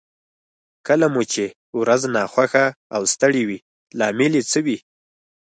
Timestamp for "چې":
1.33-1.43